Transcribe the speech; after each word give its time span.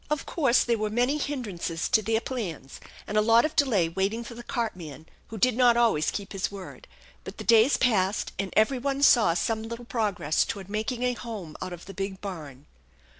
Of 0.09 0.25
course 0.25 0.63
there 0.63 0.79
were 0.79 0.89
many 0.89 1.19
hindrances 1.19 1.87
to 1.89 2.01
their 2.01 2.21
plans, 2.21 2.79
and 3.05 3.19
a 3.19 3.21
lot 3.21 3.45
of 3.45 3.55
delay 3.55 3.87
waiting 3.87 4.23
for 4.23 4.33
the 4.33 4.41
cartman, 4.41 5.05
who 5.27 5.37
did 5.37 5.55
not 5.55 5.77
always 5.77 6.09
keep 6.09 6.33
his 6.33 6.51
word; 6.51 6.87
but 7.23 7.37
the 7.37 7.43
days 7.43 7.77
passed, 7.77 8.31
and 8.39 8.51
every 8.57 8.79
one 8.79 9.03
saw 9.03 9.35
some 9.35 9.61
little 9.61 9.85
progress 9.85 10.43
toward 10.43 10.69
making 10.71 11.03
a 11.03 11.13
home 11.13 11.55
out 11.61 11.71
of 11.71 11.85
the 11.85 11.93
big 11.93 12.19
barn. 12.19 12.65